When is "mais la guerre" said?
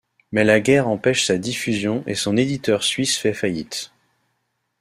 0.31-0.87